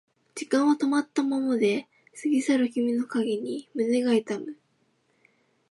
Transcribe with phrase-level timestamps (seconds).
[0.33, 1.87] 時間は止まったままで
[2.23, 4.57] 過ぎ去る君の影に胸が痛む